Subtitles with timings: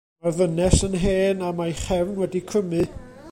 [0.27, 2.81] Mae'r ddynes yn hen a mae'i chefn wedi crymu.